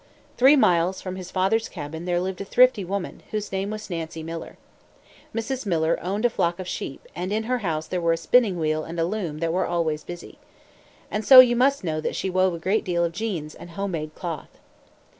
[0.35, 4.23] Three miles from his father's cabin there lived a thrifty woman, whose name was Nancy
[4.23, 4.57] Miller.
[5.31, 5.63] Mrs.
[5.67, 8.83] Miller owned a flock of sheep, and in her house there were a spinning wheel
[8.83, 10.39] and a loom that were always busy.
[11.11, 13.91] And so you must know that she wove a great deal of jeans and home
[13.91, 14.57] made cloth.